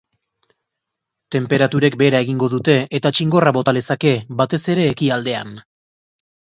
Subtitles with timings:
[1.35, 5.59] Tenperaturek behera egingo dute eta txingorra bota lezake, batez ere ekialdean.